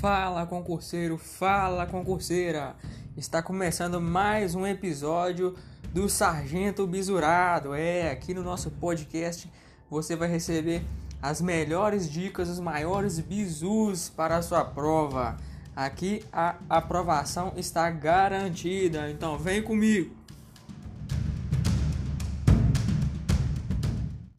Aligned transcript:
Fala 0.00 0.44
concurseiro, 0.44 1.16
fala 1.16 1.86
concurseira! 1.86 2.76
Está 3.16 3.42
começando 3.42 3.98
mais 3.98 4.54
um 4.54 4.66
episódio 4.66 5.54
do 5.90 6.06
Sargento 6.06 6.86
Bisurado. 6.86 7.72
É, 7.74 8.10
aqui 8.10 8.34
no 8.34 8.42
nosso 8.42 8.70
podcast 8.72 9.50
você 9.88 10.14
vai 10.14 10.28
receber 10.28 10.84
as 11.22 11.40
melhores 11.40 12.10
dicas, 12.10 12.50
os 12.50 12.60
maiores 12.60 13.18
bisus 13.18 14.10
para 14.10 14.36
a 14.36 14.42
sua 14.42 14.66
prova. 14.66 15.38
Aqui 15.74 16.22
a 16.30 16.56
aprovação 16.68 17.54
está 17.56 17.90
garantida, 17.90 19.10
então 19.10 19.38
vem 19.38 19.62
comigo! 19.62 20.25